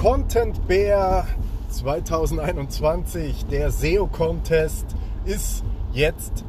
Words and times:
Content 0.00 0.66
Bear 0.66 1.26
2021, 1.68 3.44
der 3.50 3.70
SEO 3.70 4.06
Contest, 4.06 4.86
ist 5.26 5.62
jetzt 5.92 6.42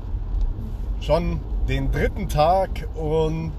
schon 1.01 1.41
den 1.67 1.91
dritten 1.91 2.29
Tag 2.29 2.87
und 2.95 3.51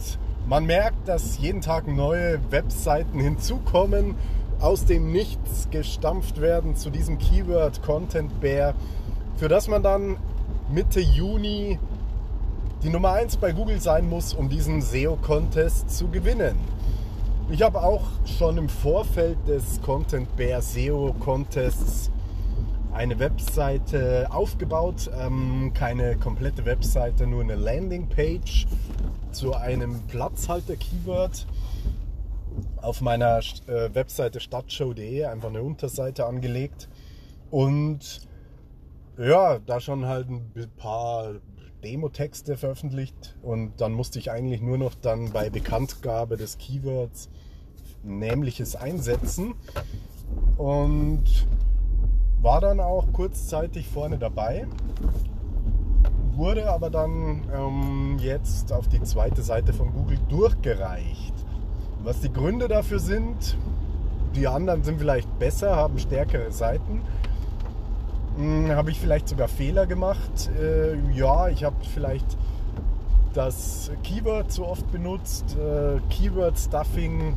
man 0.49 0.65
merkt, 0.65 1.07
dass 1.07 1.37
jeden 1.37 1.61
Tag 1.61 1.89
neue 1.89 2.41
Webseiten 2.51 3.21
hinzukommen, 3.21 4.15
aus 4.61 4.87
dem 4.87 5.13
Nichts 5.13 5.69
gestampft 5.71 6.41
werden 6.41 6.75
zu 6.75 6.89
diesem 6.89 7.19
Keyword 7.19 7.83
Content 7.83 8.41
Bear, 8.41 8.73
für 9.37 9.49
das 9.49 9.69
man 9.69 9.83
dann 9.83 10.17
Mitte 10.73 11.01
Juni 11.01 11.79
die 12.83 12.89
Nummer 12.89 13.13
1 13.13 13.37
bei 13.37 13.53
Google 13.53 13.79
sein 13.79 14.09
muss, 14.09 14.33
um 14.33 14.49
diesen 14.49 14.81
SEO-Contest 14.81 15.91
zu 15.91 16.09
gewinnen. 16.09 16.57
Ich 17.51 17.61
habe 17.61 17.83
auch 17.83 18.03
schon 18.25 18.57
im 18.57 18.69
Vorfeld 18.69 19.37
des 19.47 19.81
Content 19.83 20.35
Bear 20.37 20.63
SEO 20.63 21.15
Contests 21.21 22.11
eine 22.93 23.19
Webseite 23.19 24.29
aufgebaut. 24.31 25.11
Ähm, 25.19 25.73
keine 25.75 26.17
komplette 26.17 26.65
Webseite, 26.65 27.27
nur 27.27 27.43
eine 27.43 27.57
Landingpage 27.57 28.67
zu 29.33 29.55
einem 29.55 30.01
Platzhalter-Keyword. 30.07 31.47
Auf 32.81 33.01
meiner 33.01 33.39
äh, 33.39 33.95
Webseite 33.95 34.41
stadtshow.de 34.41 35.25
einfach 35.25 35.49
eine 35.49 35.63
Unterseite 35.63 36.27
angelegt. 36.27 36.89
Und 37.51 38.21
ja, 39.19 39.59
da 39.59 39.81
schon 39.81 40.07
halt 40.07 40.29
ein 40.31 40.53
paar 40.77 41.35
Demo-Texte 41.83 42.57
veröffentlicht 42.57 43.37
und 43.43 43.81
dann 43.81 43.93
musste 43.93 44.19
ich 44.19 44.31
eigentlich 44.31 44.61
nur 44.61 44.79
noch 44.79 44.95
dann 44.95 45.33
bei 45.33 45.51
Bekanntgabe 45.51 46.37
des 46.37 46.59
Keywords 46.59 47.29
nämliches 48.03 48.77
einsetzen 48.77 49.55
und 50.57 51.25
war 52.41 52.61
dann 52.61 52.81
auch 52.81 53.13
kurzzeitig 53.13 53.89
vorne 53.89 54.19
dabei, 54.19 54.67
wurde 56.33 56.71
aber 56.71 56.91
dann 56.91 57.45
ähm, 57.55 58.19
jetzt 58.19 58.73
auf 58.73 58.89
die 58.89 59.03
zweite 59.03 59.43
Seite 59.43 59.73
von 59.73 59.93
Google 59.93 60.19
durchgereicht. 60.29 61.35
Was 62.03 62.21
die 62.21 62.33
Gründe 62.33 62.67
dafür 62.67 62.99
sind, 62.99 63.57
die 64.35 64.49
anderen 64.49 64.83
sind 64.83 64.99
vielleicht 64.99 65.39
besser, 65.39 65.77
haben 65.77 65.99
stärkere 65.99 66.51
Seiten 66.51 67.03
habe 68.39 68.91
ich 68.91 68.99
vielleicht 68.99 69.29
sogar 69.29 69.49
Fehler 69.49 69.87
gemacht? 69.87 70.51
Äh, 70.61 70.97
ja, 71.15 71.49
ich 71.49 71.65
habe 71.65 71.77
vielleicht 71.95 72.37
das 73.35 73.91
Keyword 74.03 74.51
zu 74.51 74.67
oft 74.67 74.91
benutzt. 74.91 75.57
Äh, 75.57 76.01
Keyword 76.11 76.59
Stuffing, 76.59 77.37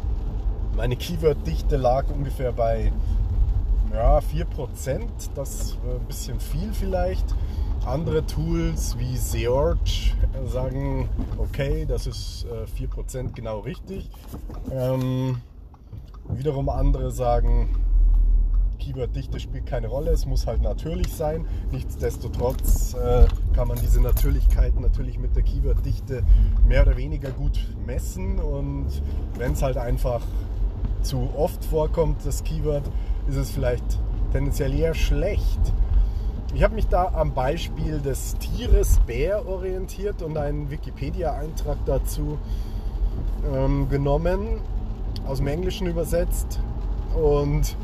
meine 0.75 0.95
Keyword-Dichte 0.95 1.77
lag 1.77 2.05
ungefähr 2.09 2.51
bei 2.51 2.91
ja, 3.93 4.19
4%. 4.19 5.01
Das 5.35 5.77
äh, 5.85 5.95
ein 5.95 6.05
bisschen 6.07 6.39
viel 6.39 6.73
vielleicht. 6.73 7.25
Andere 7.85 8.25
Tools 8.25 8.97
wie 8.97 9.15
Search 9.15 10.15
sagen, 10.47 11.07
okay, 11.37 11.85
das 11.85 12.07
ist 12.07 12.45
äh, 12.45 12.83
4% 12.83 13.33
genau 13.35 13.59
richtig. 13.59 14.09
Ähm, 14.71 15.37
wiederum 16.27 16.69
andere 16.69 17.11
sagen, 17.11 17.84
Keyword-Dichte 18.75 19.39
spielt 19.39 19.65
keine 19.65 19.87
Rolle, 19.87 20.11
es 20.11 20.25
muss 20.25 20.47
halt 20.47 20.61
natürlich 20.61 21.13
sein. 21.13 21.45
Nichtsdestotrotz 21.71 22.93
äh, 22.93 23.25
kann 23.55 23.67
man 23.67 23.77
diese 23.79 24.01
Natürlichkeit 24.01 24.79
natürlich 24.79 25.19
mit 25.19 25.35
der 25.35 25.43
Keyword-Dichte 25.43 26.23
mehr 26.67 26.83
oder 26.83 26.97
weniger 26.97 27.31
gut 27.31 27.59
messen 27.85 28.39
und 28.39 28.87
wenn 29.37 29.53
es 29.53 29.61
halt 29.61 29.77
einfach 29.77 30.21
zu 31.01 31.29
oft 31.35 31.63
vorkommt, 31.65 32.25
das 32.25 32.43
Keyword, 32.43 32.89
ist 33.27 33.35
es 33.35 33.51
vielleicht 33.51 33.99
tendenziell 34.31 34.73
eher 34.73 34.93
schlecht. 34.93 35.59
Ich 36.53 36.63
habe 36.63 36.75
mich 36.75 36.87
da 36.87 37.11
am 37.13 37.33
Beispiel 37.33 37.99
des 37.99 38.35
Tieres 38.37 38.99
Bär 39.05 39.47
orientiert 39.47 40.21
und 40.21 40.37
einen 40.37 40.69
Wikipedia-Eintrag 40.71 41.77
dazu 41.85 42.37
ähm, 43.53 43.89
genommen, 43.89 44.61
aus 45.27 45.39
dem 45.39 45.47
Englischen 45.47 45.87
übersetzt. 45.87 46.59
Und 47.13 47.75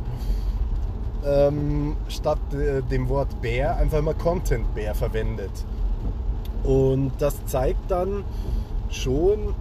ähm, 1.26 1.96
statt 2.08 2.40
äh, 2.54 2.82
dem 2.82 3.10
Wort 3.10 3.42
Bär 3.42 3.76
einfach 3.78 4.02
mal 4.02 4.14
Content 4.16 4.74
Bär 4.74 4.96
verwendet. 4.96 5.52
Und 6.64 7.12
das 7.20 7.46
zeigt 7.46 7.90
dann 7.90 8.24
schon, 8.90 9.54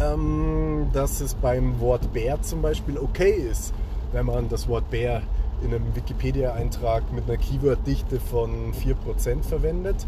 ähm, 0.00 0.88
dass 0.92 1.20
es 1.20 1.34
beim 1.34 1.80
Wort 1.80 2.12
Bär 2.12 2.40
zum 2.42 2.62
Beispiel 2.62 2.98
okay 2.98 3.32
ist, 3.32 3.72
wenn 4.12 4.26
man 4.26 4.48
das 4.48 4.68
Wort 4.68 4.90
Bär 4.90 5.22
in 5.62 5.74
einem 5.74 5.94
Wikipedia-Eintrag 5.94 7.12
mit 7.12 7.24
einer 7.24 7.38
Keyword-Dichte 7.38 8.20
von 8.20 8.72
4% 8.74 9.42
verwendet, 9.42 10.06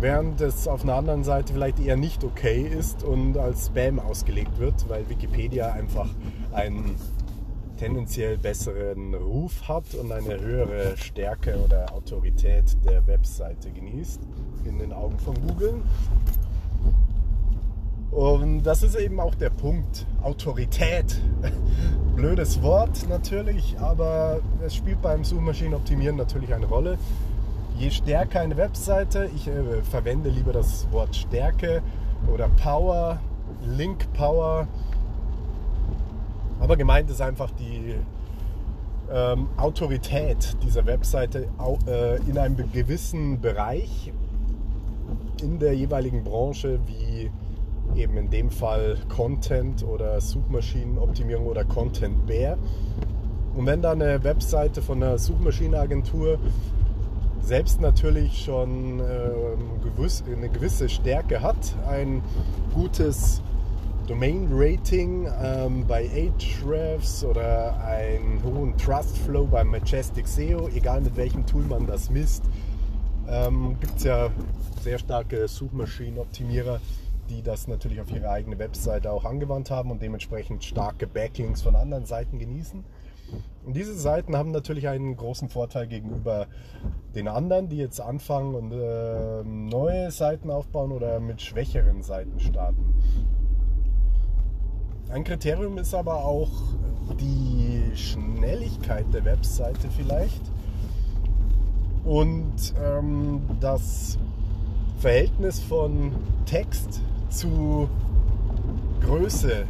während 0.00 0.40
es 0.40 0.68
auf 0.68 0.84
einer 0.84 0.94
anderen 0.94 1.24
Seite 1.24 1.52
vielleicht 1.52 1.80
eher 1.80 1.96
nicht 1.96 2.22
okay 2.24 2.62
ist 2.62 3.02
und 3.02 3.36
als 3.36 3.66
Spam 3.66 3.98
ausgelegt 3.98 4.58
wird, 4.58 4.88
weil 4.88 5.08
Wikipedia 5.08 5.72
einfach 5.72 6.08
ein 6.52 6.94
tendenziell 7.76 8.38
besseren 8.38 9.14
Ruf 9.14 9.68
hat 9.68 9.94
und 9.94 10.12
eine 10.12 10.40
höhere 10.40 10.96
Stärke 10.96 11.56
oder 11.58 11.92
Autorität 11.92 12.76
der 12.84 13.06
Webseite 13.06 13.70
genießt 13.70 14.20
in 14.64 14.78
den 14.78 14.92
Augen 14.92 15.18
von 15.18 15.34
Google. 15.46 15.82
Und 18.10 18.62
das 18.62 18.84
ist 18.84 18.94
eben 18.94 19.18
auch 19.18 19.34
der 19.34 19.50
Punkt. 19.50 20.06
Autorität. 20.22 21.20
Blödes 22.16 22.62
Wort 22.62 23.08
natürlich, 23.08 23.76
aber 23.80 24.40
es 24.64 24.76
spielt 24.76 25.02
beim 25.02 25.24
Suchmaschinenoptimieren 25.24 26.16
natürlich 26.16 26.54
eine 26.54 26.66
Rolle. 26.66 26.96
Je 27.76 27.90
stärker 27.90 28.40
eine 28.40 28.56
Webseite, 28.56 29.28
ich 29.34 29.48
äh, 29.48 29.82
verwende 29.82 30.30
lieber 30.30 30.52
das 30.52 30.86
Wort 30.92 31.16
Stärke 31.16 31.82
oder 32.32 32.48
Power, 32.50 33.18
Link 33.66 34.12
Power, 34.12 34.68
aber 36.64 36.78
gemeint 36.78 37.10
ist 37.10 37.20
einfach 37.20 37.50
die 37.50 37.94
ähm, 39.12 39.48
Autorität 39.58 40.56
dieser 40.62 40.86
Webseite 40.86 41.46
äh, 41.86 42.16
in 42.22 42.38
einem 42.38 42.56
gewissen 42.72 43.38
Bereich 43.38 44.14
in 45.42 45.58
der 45.58 45.74
jeweiligen 45.74 46.24
Branche, 46.24 46.80
wie 46.86 47.30
eben 48.00 48.16
in 48.16 48.30
dem 48.30 48.50
Fall 48.50 48.96
Content 49.14 49.84
oder 49.84 50.18
Suchmaschinenoptimierung 50.22 51.46
oder 51.46 51.66
Content 51.66 52.26
Bear. 52.26 52.56
Und 53.54 53.66
wenn 53.66 53.82
da 53.82 53.92
eine 53.92 54.24
Webseite 54.24 54.80
von 54.80 55.02
einer 55.02 55.18
Suchmaschinenagentur 55.18 56.38
selbst 57.42 57.82
natürlich 57.82 58.42
schon 58.42 59.00
äh, 59.00 60.32
eine 60.32 60.48
gewisse 60.48 60.88
Stärke 60.88 61.42
hat, 61.42 61.76
ein 61.86 62.22
gutes 62.72 63.42
Domain 64.06 64.48
Rating 64.52 65.26
ähm, 65.42 65.86
bei 65.86 66.06
Ahrefs 66.10 67.24
oder 67.24 67.82
einen 67.82 68.42
hohen 68.44 68.76
Trust 68.76 69.16
Flow 69.16 69.46
bei 69.46 69.64
Majestic 69.64 70.28
SEO, 70.28 70.68
egal 70.68 71.00
mit 71.00 71.16
welchem 71.16 71.46
Tool 71.46 71.62
man 71.62 71.86
das 71.86 72.10
misst, 72.10 72.44
ähm, 73.28 73.76
gibt 73.80 73.96
es 73.96 74.04
ja 74.04 74.28
sehr 74.82 74.98
starke 74.98 75.48
Suchmaschinenoptimierer, 75.48 76.80
die 77.30 77.40
das 77.40 77.66
natürlich 77.66 77.98
auf 78.02 78.10
ihre 78.10 78.28
eigene 78.28 78.58
Webseite 78.58 79.10
auch 79.10 79.24
angewandt 79.24 79.70
haben 79.70 79.90
und 79.90 80.02
dementsprechend 80.02 80.62
starke 80.64 81.06
Backlinks 81.06 81.62
von 81.62 81.74
anderen 81.74 82.04
Seiten 82.04 82.38
genießen. 82.38 82.84
Und 83.64 83.74
diese 83.74 83.94
Seiten 83.94 84.36
haben 84.36 84.50
natürlich 84.50 84.86
einen 84.86 85.16
großen 85.16 85.48
Vorteil 85.48 85.86
gegenüber 85.86 86.46
den 87.14 87.26
anderen, 87.26 87.70
die 87.70 87.78
jetzt 87.78 88.02
anfangen 88.02 88.54
und 88.54 88.72
äh, 88.72 89.42
neue 89.44 90.10
Seiten 90.10 90.50
aufbauen 90.50 90.92
oder 90.92 91.20
mit 91.20 91.40
schwächeren 91.40 92.02
Seiten 92.02 92.38
starten. 92.38 92.94
Ein 95.10 95.22
Kriterium 95.24 95.78
ist 95.78 95.94
aber 95.94 96.24
auch 96.24 96.50
die 97.20 97.96
Schnelligkeit 97.96 99.04
der 99.12 99.24
Webseite 99.24 99.88
vielleicht 99.96 100.42
und 102.04 102.74
ähm, 102.82 103.42
das 103.60 104.18
Verhältnis 104.98 105.60
von 105.60 106.12
Text 106.46 107.00
zu 107.28 107.88
Größe, 109.02 109.64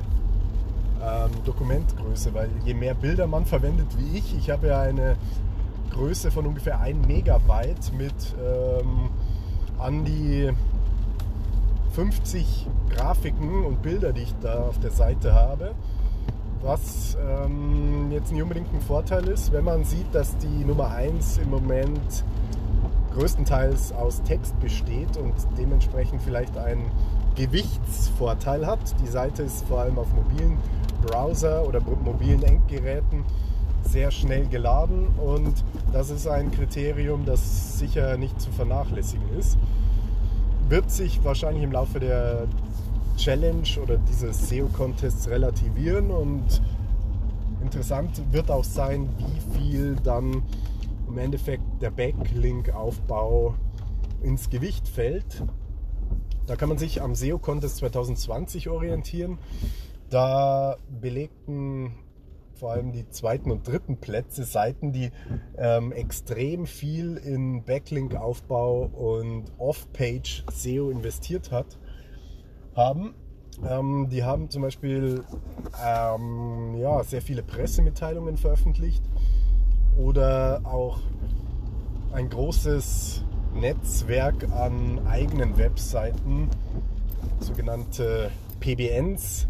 ähm, 1.02 1.30
Dokumentgröße, 1.44 2.32
weil 2.32 2.48
je 2.64 2.74
mehr 2.74 2.94
Bilder 2.94 3.26
man 3.26 3.44
verwendet 3.44 3.88
wie 3.98 4.18
ich, 4.18 4.36
ich 4.36 4.50
habe 4.50 4.68
ja 4.68 4.80
eine 4.80 5.16
Größe 5.90 6.30
von 6.30 6.46
ungefähr 6.46 6.80
1 6.80 7.06
Megabyte 7.06 7.92
mit 7.96 8.14
ähm, 8.42 9.10
an 9.78 10.04
die 10.04 10.50
50 11.94 12.66
Grafiken 12.90 13.64
und 13.64 13.82
Bilder, 13.82 14.12
die 14.12 14.22
ich 14.22 14.34
da 14.42 14.64
auf 14.64 14.78
der 14.80 14.90
Seite 14.90 15.32
habe. 15.32 15.74
Was 16.60 17.16
ähm, 17.20 18.10
jetzt 18.10 18.32
nicht 18.32 18.42
unbedingt 18.42 18.72
ein 18.72 18.80
Vorteil 18.80 19.28
ist, 19.28 19.52
wenn 19.52 19.64
man 19.64 19.84
sieht, 19.84 20.12
dass 20.12 20.36
die 20.38 20.64
Nummer 20.64 20.90
1 20.90 21.38
im 21.38 21.50
Moment 21.50 22.24
größtenteils 23.14 23.92
aus 23.92 24.22
Text 24.22 24.58
besteht 24.58 25.16
und 25.16 25.34
dementsprechend 25.56 26.20
vielleicht 26.22 26.56
ein 26.58 26.90
Gewichtsvorteil 27.36 28.66
hat. 28.66 28.80
Die 29.00 29.06
Seite 29.06 29.44
ist 29.44 29.64
vor 29.68 29.80
allem 29.80 29.98
auf 29.98 30.08
mobilen 30.14 30.58
Browser 31.06 31.66
oder 31.66 31.80
mobilen 31.80 32.42
Endgeräten 32.42 33.24
sehr 33.82 34.10
schnell 34.10 34.46
geladen 34.48 35.08
und 35.18 35.62
das 35.92 36.10
ist 36.10 36.26
ein 36.26 36.50
Kriterium, 36.50 37.24
das 37.24 37.78
sicher 37.78 38.16
nicht 38.16 38.40
zu 38.40 38.50
vernachlässigen 38.50 39.38
ist. 39.38 39.58
Wird 40.68 40.90
sich 40.90 41.22
wahrscheinlich 41.22 41.62
im 41.62 41.72
Laufe 41.72 42.00
der 42.00 42.48
Challenge 43.16 43.68
oder 43.82 43.96
dieses 43.98 44.48
SEO-Contests 44.48 45.28
relativieren 45.28 46.10
und 46.10 46.62
interessant 47.62 48.20
wird 48.32 48.50
auch 48.50 48.64
sein, 48.64 49.08
wie 49.18 49.58
viel 49.58 49.96
dann 49.96 50.42
im 51.06 51.18
Endeffekt 51.18 51.62
der 51.80 51.90
Backlink-Aufbau 51.90 53.54
ins 54.22 54.50
Gewicht 54.50 54.88
fällt. 54.88 55.44
Da 56.46 56.56
kann 56.56 56.68
man 56.68 56.78
sich 56.78 57.00
am 57.00 57.14
SEO 57.14 57.38
Contest 57.38 57.76
2020 57.76 58.68
orientieren. 58.68 59.38
Da 60.10 60.76
belegten 61.00 61.92
vor 62.64 62.72
allem 62.72 62.92
die 62.92 63.06
zweiten 63.10 63.50
und 63.50 63.68
dritten 63.68 63.98
Plätze 63.98 64.42
Seiten, 64.42 64.90
die 64.90 65.10
ähm, 65.58 65.92
extrem 65.92 66.64
viel 66.64 67.18
in 67.18 67.62
Backlink-Aufbau 67.62 68.84
und 68.86 69.44
Off-Page 69.58 70.44
SEO 70.50 70.88
investiert 70.88 71.52
hat, 71.52 71.78
haben. 72.74 73.12
Ähm, 73.68 74.08
die 74.10 74.24
haben 74.24 74.48
zum 74.48 74.62
Beispiel 74.62 75.24
ähm, 75.84 76.76
ja, 76.78 77.04
sehr 77.04 77.20
viele 77.20 77.42
Pressemitteilungen 77.42 78.38
veröffentlicht 78.38 79.02
oder 79.98 80.62
auch 80.64 81.00
ein 82.14 82.30
großes 82.30 83.24
Netzwerk 83.52 84.50
an 84.52 85.06
eigenen 85.06 85.58
Webseiten, 85.58 86.48
sogenannte 87.40 88.30
PBNs, 88.60 89.48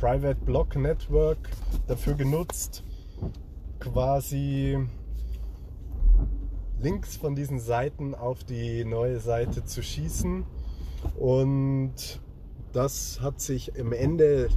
Private 0.00 0.40
Block 0.44 0.76
Network, 0.76 1.50
dafür 1.86 2.14
genutzt, 2.14 2.84
quasi 3.80 4.78
Links 6.80 7.16
von 7.16 7.34
diesen 7.34 7.58
Seiten 7.58 8.14
auf 8.14 8.44
die 8.44 8.84
neue 8.84 9.18
Seite 9.18 9.64
zu 9.64 9.82
schießen. 9.82 10.44
Und 11.18 12.20
das 12.72 13.20
hat 13.20 13.40
sich 13.40 13.76
im 13.76 13.92
Ende 13.92 14.48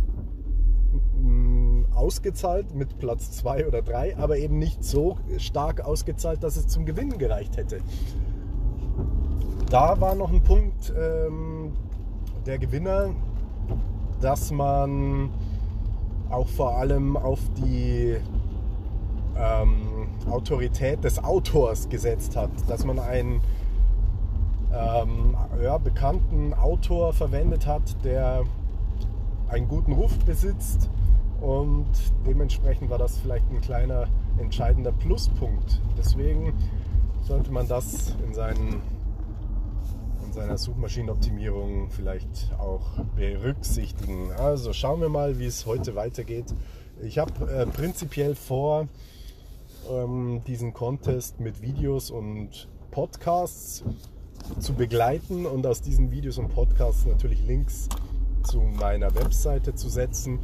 ausgezahlt 1.98 2.76
mit 2.76 3.00
Platz 3.00 3.32
2 3.32 3.68
oder 3.68 3.82
3, 3.82 4.18
aber 4.18 4.38
eben 4.38 4.60
nicht 4.60 4.84
so 4.84 5.18
stark 5.38 5.82
ausgezahlt, 5.82 6.44
dass 6.44 6.56
es 6.56 6.68
zum 6.68 6.86
Gewinnen 6.86 7.18
gereicht 7.18 7.58
hätte. 7.58 7.80
Da 9.70 10.00
war 10.00 10.16
noch 10.16 10.32
ein 10.32 10.44
Punkt, 10.44 10.94
ähm, 10.98 11.74
der 12.46 12.60
Gewinner, 12.60 13.14
dass 14.22 14.52
man 14.52 15.30
auch 16.30 16.48
vor 16.48 16.78
allem 16.78 17.16
auf 17.16 17.40
die 17.58 18.18
ähm, 19.38 20.08
Autorität 20.30 21.04
des 21.04 21.24
Autors 21.24 21.90
gesetzt 21.90 22.36
hat, 22.36 22.50
dass 22.68 22.86
man 22.86 23.00
einen 23.00 23.42
ähm, 24.74 25.36
ja, 25.62 25.78
bekannten 25.78 26.54
Autor 26.54 27.14
verwendet 27.14 27.66
hat, 27.66 28.04
der 28.04 28.44
einen 29.50 29.68
guten 29.68 29.94
Ruf 29.94 30.18
besitzt 30.26 30.90
und 31.42 31.86
dementsprechend 32.26 32.90
war 32.90 32.98
das 32.98 33.18
vielleicht 33.20 33.50
ein 33.52 33.62
kleiner 33.62 34.08
entscheidender 34.40 34.92
Pluspunkt. 34.92 35.82
Deswegen 35.98 36.54
sollte 37.22 37.52
man 37.52 37.68
das 37.68 38.16
in, 38.26 38.34
seinen, 38.34 38.74
in 38.74 38.82
seiner 40.38 40.60
Suchmaschinenoptimierung 40.60 41.90
vielleicht 41.90 42.52
auch 42.60 42.86
berücksichtigen. 43.16 44.32
Also 44.34 44.72
schauen 44.72 45.02
wir 45.02 45.10
mal, 45.10 45.40
wie 45.40 45.48
es 45.48 45.66
heute 45.66 45.96
weitergeht. 45.96 46.54
Ich 47.02 47.18
habe 47.18 47.52
äh, 47.52 47.66
prinzipiell 47.66 48.36
vor, 48.36 48.88
ähm, 49.90 50.44
diesen 50.46 50.76
Contest 50.76 51.40
mit 51.40 51.64
Videos 51.64 52.12
und 52.12 52.68
Podcasts 52.92 53.84
zu 54.60 54.74
begleiten 54.74 55.48
und 55.48 55.66
aus 55.66 55.82
diesen 55.82 56.12
Videos 56.12 56.38
und 56.38 56.50
Podcasts 56.50 57.08
natürlich 57.08 57.44
Links 57.44 57.90
zu 58.44 58.62
meiner 58.62 59.16
Webseite 59.16 59.74
zu 59.74 59.90
setzen 59.90 60.40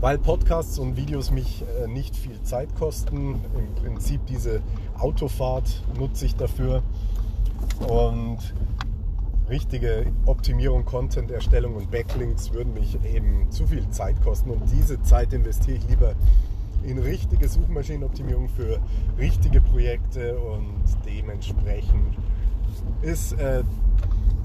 weil 0.00 0.16
Podcasts 0.16 0.78
und 0.78 0.96
Videos 0.96 1.30
mich 1.30 1.62
äh, 1.62 1.86
nicht 1.86 2.16
viel 2.16 2.40
Zeit 2.42 2.74
kosten. 2.74 3.38
Im 3.54 3.74
Prinzip 3.74 4.24
diese 4.26 4.62
Autofahrt 4.98 5.82
nutze 5.98 6.24
ich 6.24 6.36
dafür 6.36 6.82
und 7.88 8.38
richtige 9.48 10.06
Optimierung, 10.26 10.84
Content-Erstellung 10.84 11.74
und 11.74 11.90
Backlinks 11.90 12.52
würden 12.52 12.72
mich 12.74 12.98
eben 13.04 13.50
zu 13.50 13.66
viel 13.66 13.88
Zeit 13.90 14.22
kosten 14.22 14.50
und 14.50 14.62
diese 14.72 15.02
Zeit 15.02 15.32
investiere 15.32 15.78
ich 15.78 15.88
lieber 15.88 16.14
in 16.84 16.98
richtige 16.98 17.48
Suchmaschinenoptimierung 17.48 18.48
für 18.48 18.78
richtige 19.18 19.60
Projekte 19.60 20.38
und 20.38 20.84
dementsprechend 21.04 22.16
ist 23.02 23.32
äh, 23.34 23.62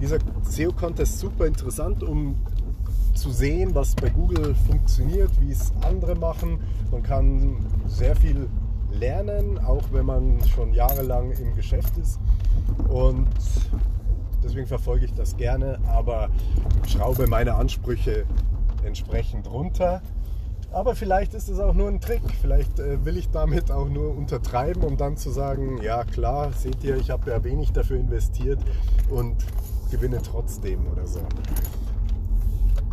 dieser 0.02 0.18
SEO-Contest 0.44 1.20
super 1.20 1.46
interessant, 1.46 2.04
um 2.04 2.36
zu 3.14 3.32
sehen, 3.32 3.74
was 3.74 3.96
bei 3.96 4.10
Google 4.10 4.56
funktioniert, 4.68 5.32
wie 5.40 5.52
es 5.52 5.72
andere 5.82 6.16
machen. 6.16 6.60
Man 6.92 7.02
kann 7.04 7.66
sehr 7.88 8.16
viel 8.16 8.50
lernen, 8.92 9.58
auch 9.60 9.84
wenn 9.92 10.06
man 10.06 10.40
schon 10.54 10.74
jahrelang 10.74 11.32
im 11.32 11.56
Geschäft 11.56 11.98
ist. 11.98 12.20
Und 12.90 13.28
deswegen 14.44 14.68
verfolge 14.68 15.06
ich 15.06 15.14
das 15.14 15.38
gerne, 15.38 15.80
aber 15.88 16.30
schraube 16.88 17.28
meine 17.28 17.56
Ansprüche 17.56 18.26
entsprechend 18.84 19.50
runter. 19.50 20.02
Aber 20.72 20.94
vielleicht 20.94 21.34
ist 21.34 21.48
es 21.48 21.60
auch 21.60 21.74
nur 21.74 21.88
ein 21.88 22.02
Trick. 22.02 22.22
Vielleicht 22.42 22.80
äh, 22.80 23.04
will 23.06 23.18
ich 23.18 23.30
damit 23.30 23.72
auch 23.72 23.88
nur 23.88 24.16
untertreiben, 24.16 24.84
um 24.84 24.98
dann 24.98 25.16
zu 25.16 25.30
sagen, 25.30 25.82
ja 25.82 26.04
klar, 26.04 26.52
seht 26.52 26.84
ihr, 26.84 26.98
ich 26.98 27.10
habe 27.10 27.32
ja 27.32 27.44
wenig 27.44 27.72
dafür 27.72 27.98
investiert 27.98 28.60
und 29.10 29.38
gewinne 29.90 30.22
trotzdem 30.22 30.86
oder 30.92 31.08
so. 31.08 31.22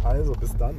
Also 0.05 0.32
bis 0.32 0.56
dann. 0.56 0.76